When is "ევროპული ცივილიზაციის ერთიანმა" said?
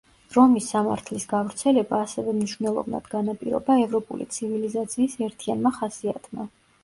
3.83-5.73